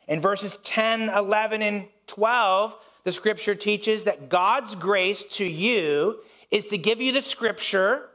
[0.10, 6.20] In verses 10, 11, and 12, the scripture teaches that God's grace to you
[6.52, 8.09] is to give you the scripture,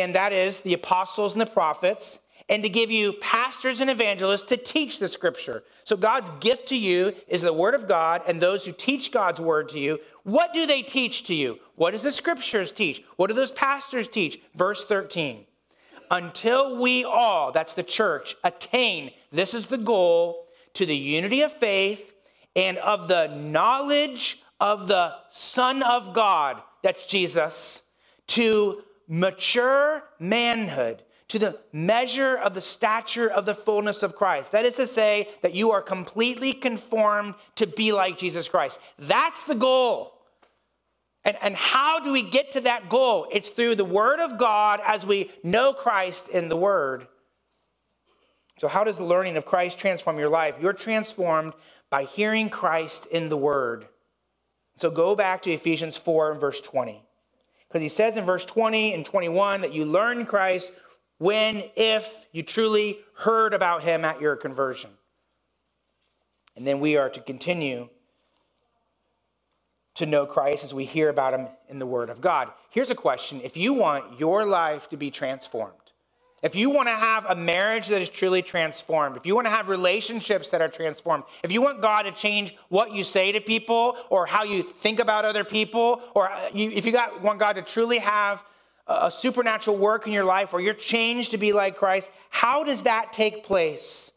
[0.00, 4.42] and that is the apostles and the prophets, and to give you pastors and evangelists
[4.42, 5.64] to teach the scripture.
[5.84, 9.40] So God's gift to you is the word of God, and those who teach God's
[9.40, 11.58] word to you, what do they teach to you?
[11.76, 13.02] What does the scriptures teach?
[13.16, 14.40] What do those pastors teach?
[14.54, 15.46] Verse 13.
[16.10, 21.52] Until we all, that's the church, attain, this is the goal, to the unity of
[21.52, 22.14] faith
[22.56, 27.82] and of the knowledge of the Son of God, that's Jesus,
[28.28, 34.52] to mature manhood, to the measure of the stature of the fullness of Christ.
[34.52, 38.78] That is to say, that you are completely conformed to be like Jesus Christ.
[38.98, 40.12] That's the goal.
[41.24, 43.26] And, and how do we get to that goal?
[43.32, 47.08] It's through the Word of God as we know Christ in the Word.
[48.58, 50.56] So, how does the learning of Christ transform your life?
[50.60, 51.54] You're transformed
[51.90, 53.88] by hearing Christ in the Word.
[54.76, 57.02] So, go back to Ephesians 4 and verse 20.
[57.74, 60.70] Because he says in verse 20 and 21 that you learn Christ
[61.18, 64.90] when, if you truly heard about him at your conversion.
[66.54, 67.88] And then we are to continue
[69.96, 72.52] to know Christ as we hear about him in the Word of God.
[72.70, 75.83] Here's a question If you want your life to be transformed,
[76.44, 79.50] if you want to have a marriage that is truly transformed, if you want to
[79.50, 83.40] have relationships that are transformed, if you want God to change what you say to
[83.40, 87.54] people or how you think about other people, or you, if you got, want God
[87.54, 88.44] to truly have
[88.86, 92.82] a, supernatural work in your life or you're changed to be like Christ, how does
[92.82, 94.12] that take place?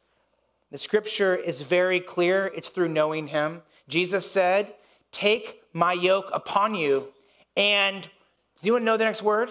[0.69, 2.51] The scripture is very clear.
[2.53, 3.61] It's through knowing Him.
[3.87, 4.73] Jesus said,
[5.13, 7.07] Take my yoke upon you.
[7.55, 9.49] And does anyone know the next word?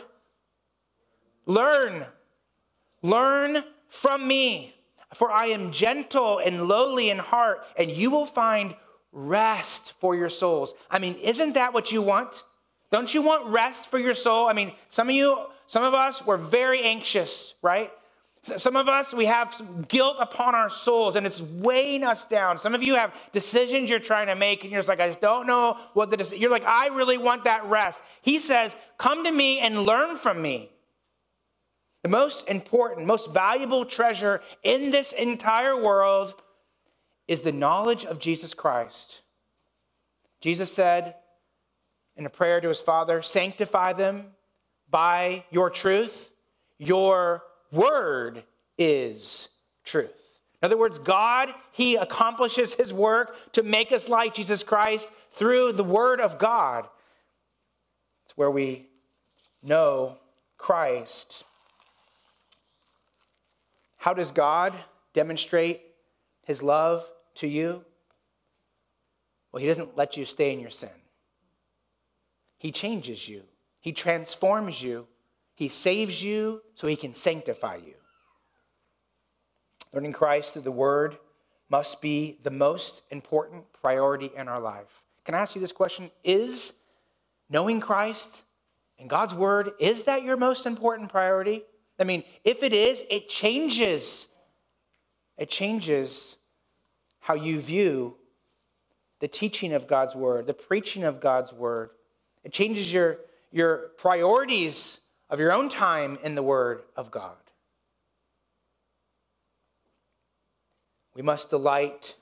[1.47, 2.05] Learn
[3.07, 4.75] Learn from me,
[5.15, 8.75] for I am gentle and lowly in heart, and you will find
[9.13, 10.75] rest for your souls.
[10.91, 12.43] I mean, isn't that what you want?
[12.91, 14.49] Don't you want rest for your soul?
[14.49, 15.39] I mean, some of you,
[15.69, 17.93] some of us, we're very anxious, right?
[18.43, 22.59] Some of us, we have guilt upon our souls and it's weighing us down.
[22.59, 25.21] Some of you have decisions you're trying to make and you're just like, I just
[25.21, 26.37] don't know what the.
[26.37, 28.03] You're like, I really want that rest.
[28.23, 30.71] He says, Come to me and learn from me.
[32.07, 36.41] The most important, most valuable treasure in this entire world
[37.27, 39.23] is the knowledge of Jesus Christ.
[40.41, 41.17] Jesus said
[42.15, 44.27] in a prayer to his Father, Sanctify them
[44.89, 46.31] by your truth.
[46.79, 47.43] Your
[47.73, 48.45] word
[48.79, 49.49] is
[49.83, 50.13] truth.
[50.63, 55.73] In other words, God, He accomplishes His work to make us like Jesus Christ through
[55.73, 56.87] the Word of God.
[58.27, 58.87] It's where we
[59.61, 60.19] know
[60.57, 61.43] Christ.
[64.07, 64.73] How does God
[65.15, 65.83] demonstrate
[66.45, 67.05] his love
[67.35, 67.85] to you?
[69.51, 70.91] Well, he doesn't let you stay in your sin.
[72.57, 73.43] He changes you,
[73.81, 75.09] he transforms you,
[75.57, 77.95] he saves you so he can sanctify you.
[79.93, 81.17] Learning Christ through the word
[81.69, 85.03] must be the most important priority in our life.
[85.25, 86.13] Can I ask you this question?
[86.23, 86.75] Is
[87.51, 88.45] knowing Christ
[89.01, 91.65] and God's word, is that your most important priority?
[91.99, 94.29] I mean, if it is, it changes.
[95.39, 96.37] It changes
[97.21, 98.17] how you view
[99.21, 101.91] the teaching of God's word, the preaching of God's word.
[102.45, 103.19] It changes your,
[103.51, 107.37] your priorities of your own time in the word of God.
[111.15, 112.15] We must delight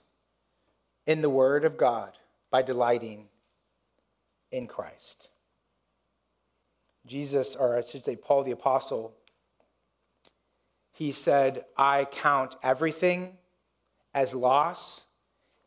[1.06, 2.12] in the word of God
[2.50, 3.26] by delighting
[4.52, 5.28] in Christ.
[7.04, 9.12] Jesus, or I should say, Paul the Apostle,
[10.94, 13.32] he said, I count everything
[14.14, 15.06] as loss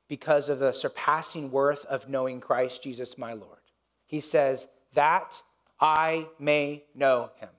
[0.07, 3.59] because of the surpassing worth of knowing Christ Jesus my Lord.
[4.05, 5.41] He says, that
[5.81, 7.49] I may know him.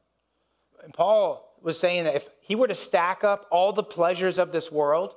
[0.83, 4.51] And Paul was saying that if he were to stack up all the pleasures of
[4.51, 5.15] this world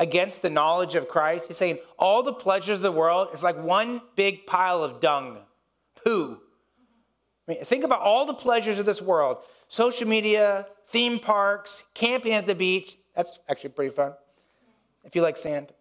[0.00, 3.56] against the knowledge of Christ, he's saying all the pleasures of the world is like
[3.62, 5.38] one big pile of dung,
[6.04, 6.40] poo.
[7.46, 12.32] I mean, think about all the pleasures of this world social media, theme parks, camping
[12.32, 12.98] at the beach.
[13.14, 14.12] That's actually pretty fun
[15.04, 15.72] if you like sand.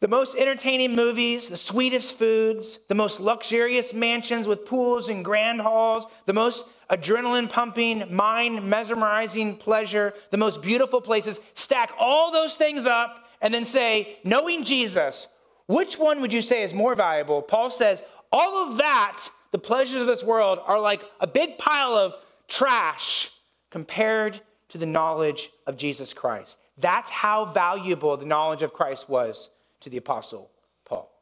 [0.00, 5.62] The most entertaining movies, the sweetest foods, the most luxurious mansions with pools and grand
[5.62, 11.40] halls, the most adrenaline pumping, mind mesmerizing pleasure, the most beautiful places.
[11.54, 15.28] Stack all those things up and then say, knowing Jesus,
[15.66, 17.40] which one would you say is more valuable?
[17.40, 21.94] Paul says, all of that, the pleasures of this world, are like a big pile
[21.94, 22.14] of
[22.48, 23.30] trash
[23.76, 26.56] compared to the knowledge of Jesus Christ.
[26.78, 29.50] That's how valuable the knowledge of Christ was
[29.80, 30.50] to the Apostle
[30.86, 31.12] Paul.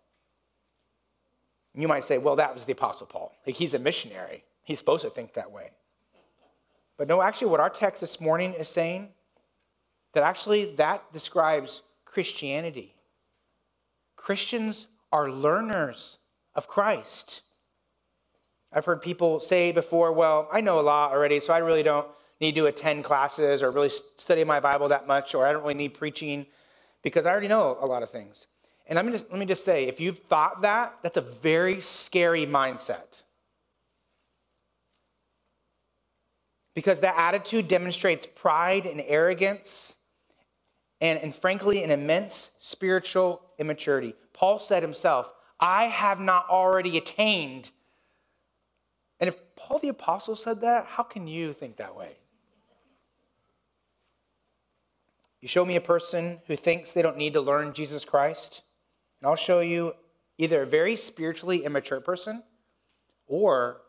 [1.74, 3.34] You might say, well, that was the Apostle Paul.
[3.44, 4.44] Like, he's a missionary.
[4.62, 5.72] He's supposed to think that way.
[6.96, 9.08] But no, actually, what our text this morning is saying,
[10.12, 12.94] that actually that describes Christianity.
[14.14, 16.18] Christians are learners
[16.54, 17.40] of Christ.
[18.72, 22.06] I've heard people say before, well, I know a lot already, so I really don't
[22.44, 25.74] need to attend classes or really study my Bible that much, or I don't really
[25.74, 26.46] need preaching
[27.02, 28.46] because I already know a lot of things.
[28.86, 31.80] And let me just, let me just say if you've thought that, that's a very
[31.80, 33.22] scary mindset.
[36.74, 39.96] Because that attitude demonstrates pride and arrogance
[41.00, 44.14] and, and frankly, an immense spiritual immaturity.
[44.32, 45.30] Paul said himself,
[45.60, 47.70] I have not already attained.
[49.20, 52.16] And if Paul the Apostle said that, how can you think that way?
[55.44, 58.62] You show me a person who thinks they don't need to learn Jesus Christ,
[59.20, 59.92] and I'll show you
[60.38, 62.42] either a very spiritually immature person
[63.26, 63.82] or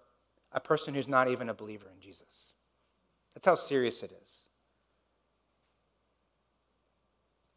[0.52, 2.52] a person who's not even a believer in Jesus.
[3.34, 4.50] That's how serious it is.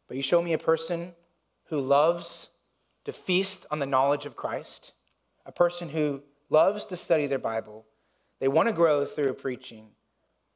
[0.07, 1.11] But you show me a person
[1.65, 2.47] who loves
[3.03, 4.93] to feast on the knowledge of Christ,
[5.45, 7.85] a person who loves to study their Bible.
[8.39, 9.87] They want to grow through preaching.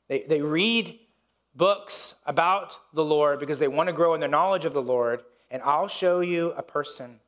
[0.07, 0.97] They, they read
[1.55, 5.23] books about the Lord because they want to grow in their knowledge of the Lord.
[5.51, 7.19] And I'll show you a person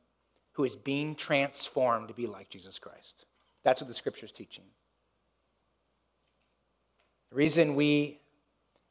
[0.52, 3.26] who is being transformed to be like Jesus Christ.
[3.62, 4.64] That's what the scripture is teaching.
[7.30, 8.20] The reason we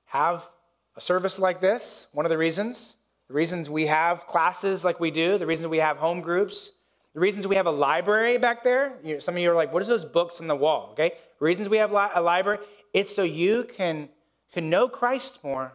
[0.06, 0.48] have
[0.96, 2.96] a service like this, one of the reasons,
[3.28, 6.72] the reasons we have classes like we do, the reasons we have home groups,
[7.14, 8.94] the reasons we have a library back there.
[9.04, 10.90] You some of you are like, what is those books on the wall?
[10.92, 11.14] Okay?
[11.40, 12.60] Reasons we have a library,
[12.94, 14.10] it's so you can,
[14.56, 15.74] can know Christ more.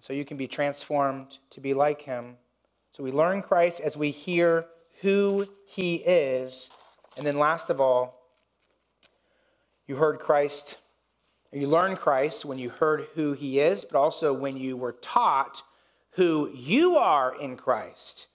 [0.00, 2.36] So you can be transformed to be like him.
[2.90, 4.66] So we learn Christ as we hear
[5.00, 6.70] who he is.
[7.16, 8.20] And then last of all,
[9.86, 10.78] you heard Christ
[11.54, 15.62] you learned Christ when you heard who he is, but also when you were taught
[16.12, 18.26] who you are in Christ.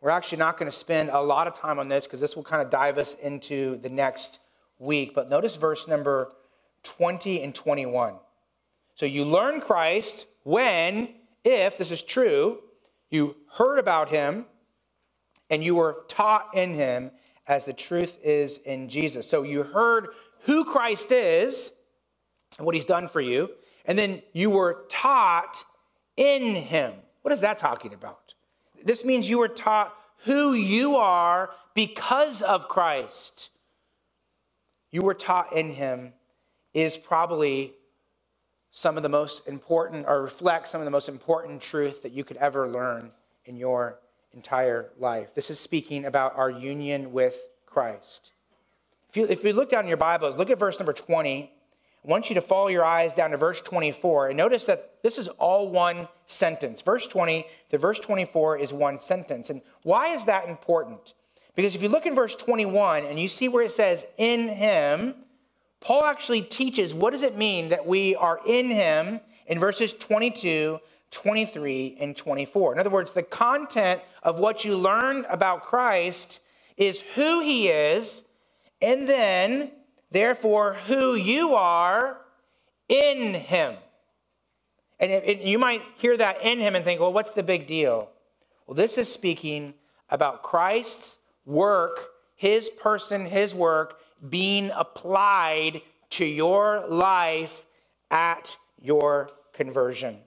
[0.00, 2.42] We're actually not going to spend a lot of time on this because this will
[2.42, 4.38] kind of dive us into the next
[4.78, 5.14] week.
[5.14, 6.32] But notice verse number
[6.82, 8.14] 20 and 21.
[8.94, 11.08] So you learn Christ when,
[11.44, 12.60] if this is true,
[13.10, 14.46] you heard about him
[15.50, 17.10] and you were taught in him
[17.46, 19.28] as the truth is in Jesus.
[19.28, 20.08] So you heard
[20.42, 21.72] who Christ is
[22.58, 23.50] and what he's done for you.
[23.84, 25.64] And then you were taught
[26.16, 26.94] in him.
[27.22, 28.34] What is that talking about?
[28.84, 33.50] This means you were taught who you are because of Christ.
[34.90, 36.12] You were taught in him
[36.74, 37.74] is probably
[38.70, 42.24] some of the most important, or reflects some of the most important truth that you
[42.24, 43.10] could ever learn
[43.44, 43.98] in your
[44.32, 45.34] entire life.
[45.34, 48.32] This is speaking about our union with Christ.
[49.10, 51.52] If you, if you look down in your Bibles, look at verse number 20
[52.04, 55.18] I want you to follow your eyes down to verse 24 and notice that this
[55.18, 56.80] is all one sentence.
[56.80, 59.50] Verse 20 to verse 24 is one sentence.
[59.50, 61.14] And why is that important?
[61.54, 65.14] Because if you look in verse 21 and you see where it says, in him,
[65.82, 70.78] Paul actually teaches what does it mean that we are in him in verses 22,
[71.10, 72.72] 23, and 24.
[72.72, 76.40] In other words, the content of what you learned about Christ
[76.76, 78.22] is who he is,
[78.80, 79.72] and then
[80.10, 82.18] therefore, who you are
[82.88, 83.74] in him.
[85.00, 87.66] And it, it, you might hear that in him and think, well, what's the big
[87.66, 88.08] deal?
[88.66, 89.74] Well, this is speaking
[90.08, 97.66] about Christ's work, his person, his work being applied to your life
[98.10, 100.18] at your conversion.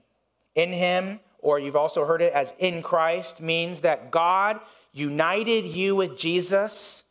[0.55, 4.59] In him, or you've also heard it as in Christ, means that God
[4.91, 7.03] united you with Jesus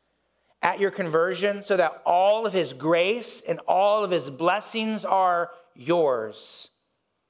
[0.63, 5.51] at your conversion so that all of his grace and all of his blessings are
[5.75, 6.71] yours.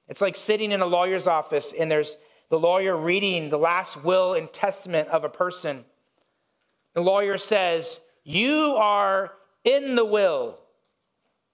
[0.08, 2.16] It's like sitting in a lawyer's office and there's
[2.50, 5.84] the lawyer reading the last will and testament of a person.
[6.94, 9.32] The lawyer says, You are
[9.64, 10.58] in the will.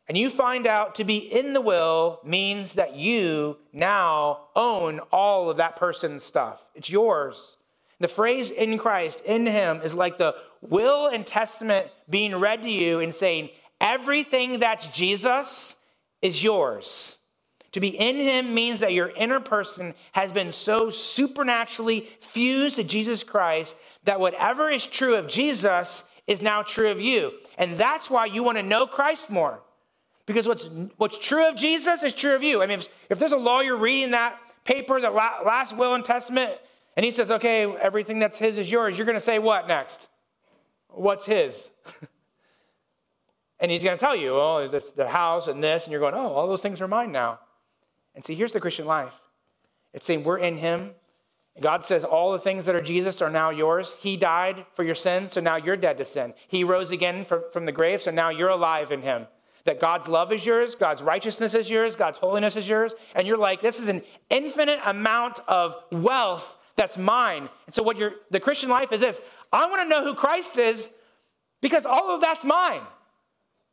[0.09, 5.49] And you find out to be in the will means that you now own all
[5.49, 6.61] of that person's stuff.
[6.75, 7.57] It's yours.
[8.01, 12.69] The phrase in Christ, in Him, is like the will and testament being read to
[12.69, 13.51] you and saying,
[13.81, 15.77] everything that's Jesus
[16.23, 17.19] is yours.
[17.73, 22.85] To be in Him means that your inner person has been so supernaturally fused to
[22.85, 27.33] Jesus Christ that whatever is true of Jesus is now true of you.
[27.59, 29.61] And that's why you want to know Christ more.
[30.27, 32.63] Because what's, what's true of Jesus is true of you.
[32.63, 36.53] I mean, if, if there's a lawyer reading that paper, the last will and testament,
[36.97, 38.97] and he says, okay, everything that's his is yours.
[38.97, 40.09] You're going to say what next?
[40.89, 41.71] What's his?
[43.61, 45.85] and he's going to tell you, oh, that's the house and this.
[45.85, 47.41] And you're going, oh, all those things are mine now.
[48.15, 49.15] And see, here's the Christian life
[49.93, 50.93] it's saying we're in him.
[51.61, 53.97] God says all the things that are Jesus are now yours.
[54.01, 56.33] He died for your sins, so now you're dead to sin.
[56.49, 59.27] He rose again from, from the grave, so now you're alive in him.
[59.67, 62.95] That God's love is yours, God's righteousness is yours, God's holiness is yours.
[63.15, 67.51] And you're like, this is an infinite amount of wealth that's mine.
[67.67, 69.21] And so, what your the Christian life is this
[69.53, 70.89] I want to know who Christ is
[71.61, 72.81] because all of that's mine.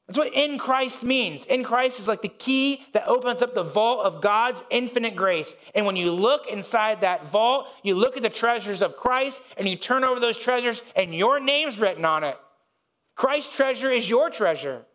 [0.08, 1.44] That's what in Christ means.
[1.46, 5.54] In Christ is like the key that opens up the vault of God's infinite grace.
[5.76, 9.68] And when you look inside that vault, you look at the treasures of Christ and
[9.68, 12.38] you turn over those treasures and your name's written on it.
[13.16, 14.86] Christ's treasure is your treasure.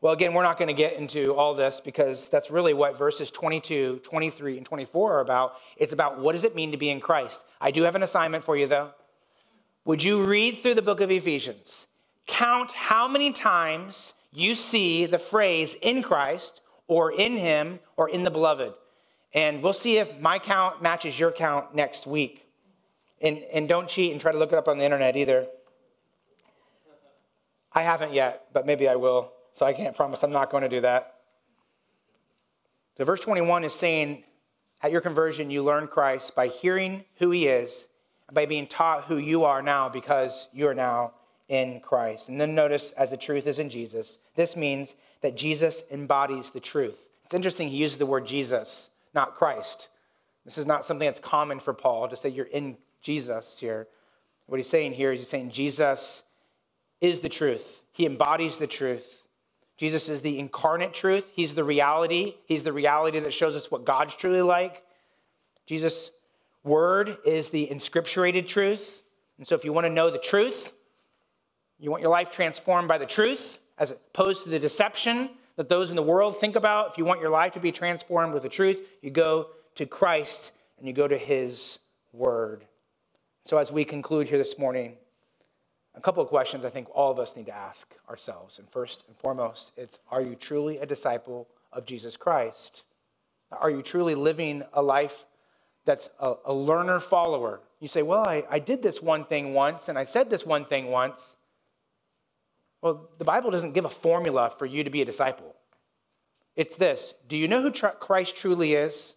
[0.00, 3.30] Well, again, we're not going to get into all this because that's really what verses
[3.32, 5.54] 22, 23, and 24 are about.
[5.76, 7.42] It's about what does it mean to be in Christ.
[7.60, 8.92] I do have an assignment for you, though.
[9.84, 11.86] Would you read through the book of Ephesians?
[12.26, 18.22] Count how many times you see the phrase in Christ or in Him or in
[18.22, 18.74] the beloved.
[19.32, 22.46] And we'll see if my count matches your count next week.
[23.20, 25.46] And, and don't cheat and try to look it up on the internet either.
[27.72, 29.32] I haven't yet, but maybe I will.
[29.52, 31.14] So I can't promise I'm not going to do that.
[32.96, 34.24] So, verse 21 is saying,
[34.82, 37.88] at your conversion, you learn Christ by hearing who he is,
[38.32, 41.12] by being taught who you are now because you are now
[41.48, 42.28] in Christ.
[42.28, 46.60] And then notice, as the truth is in Jesus, this means that Jesus embodies the
[46.60, 47.08] truth.
[47.24, 49.88] It's interesting, he uses the word Jesus, not Christ.
[50.44, 53.88] This is not something that's common for Paul to say you're in Jesus here.
[54.46, 56.22] What he's saying here is he's saying Jesus
[57.00, 59.24] is the truth, he embodies the truth.
[59.76, 61.26] Jesus is the incarnate truth.
[61.34, 62.36] He's the reality.
[62.46, 64.82] He's the reality that shows us what God's truly like.
[65.66, 66.10] Jesus'
[66.64, 69.02] word is the inscripturated truth.
[69.36, 70.72] And so, if you want to know the truth,
[71.78, 75.90] you want your life transformed by the truth as opposed to the deception that those
[75.90, 76.90] in the world think about.
[76.90, 80.52] If you want your life to be transformed with the truth, you go to Christ
[80.78, 81.78] and you go to his
[82.12, 82.64] word.
[83.44, 84.94] So, as we conclude here this morning,
[85.94, 88.58] a couple of questions I think all of us need to ask ourselves.
[88.58, 92.82] And first and foremost, it's Are you truly a disciple of Jesus Christ?
[93.52, 95.24] Are you truly living a life
[95.84, 97.60] that's a, a learner follower?
[97.80, 100.64] You say, Well, I, I did this one thing once and I said this one
[100.64, 101.36] thing once.
[102.86, 105.56] Well, the Bible doesn't give a formula for you to be a disciple.
[106.54, 109.16] It's this Do you know who tr- Christ truly is?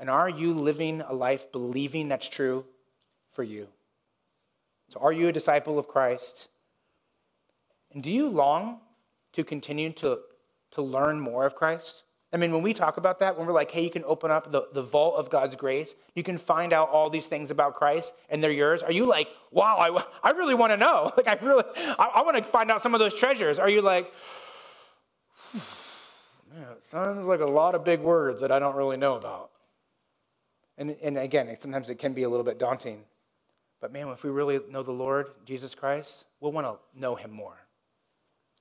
[0.00, 2.64] And are you living a life believing that's true
[3.30, 3.68] for you?
[4.88, 6.48] So, are you a disciple of Christ?
[7.94, 8.80] And do you long
[9.34, 10.18] to continue to,
[10.72, 12.02] to learn more of Christ?
[12.32, 14.50] I mean, when we talk about that, when we're like, hey, you can open up
[14.50, 18.12] the, the vault of God's grace, you can find out all these things about Christ
[18.28, 18.82] and they're yours.
[18.82, 21.12] Are you like, wow, I, I really want to know?
[21.16, 23.58] Like, I really, I, I want to find out some of those treasures.
[23.58, 24.12] Are you like,
[25.54, 29.50] man, it sounds like a lot of big words that I don't really know about?
[30.76, 33.04] And, and again, sometimes it can be a little bit daunting.
[33.80, 37.30] But man, if we really know the Lord, Jesus Christ, we'll want to know him
[37.30, 37.66] more.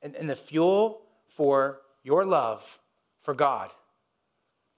[0.02, 2.80] And, and the fuel for your love
[3.26, 3.72] for God,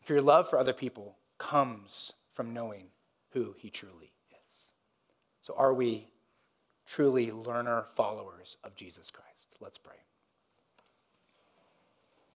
[0.01, 2.87] for your love for other people, comes from knowing
[3.31, 4.13] who he truly
[4.47, 4.71] is.
[5.41, 6.07] So, are we
[6.85, 9.55] truly learner followers of Jesus Christ?
[9.59, 10.06] Let's pray.